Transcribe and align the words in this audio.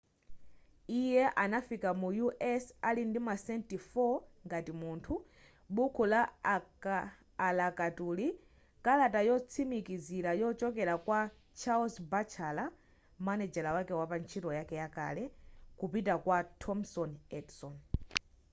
iye 0.99 1.23
anafika 1.43 1.89
mu 2.01 2.09
us 2.53 2.65
ali 2.89 3.01
ndi 3.09 3.19
masenti 3.27 3.75
4 3.91 4.19
ngati 4.47 4.71
munthu 4.81 5.13
buku 5.75 6.03
la 6.11 6.21
alakatuli 7.47 8.27
kalata 8.85 9.19
yotsimikizira 9.29 10.31
yochokera 10.41 10.93
kwa 11.05 11.19
charles 11.59 11.93
batchelor 12.11 12.69
manejala 13.25 13.69
wake 13.75 13.93
pantchito 14.11 14.49
yake 14.57 14.75
yakale 14.83 15.23
kupita 15.79 16.13
kwa 16.23 16.37
thomas 16.61 16.93
edison 17.37 17.73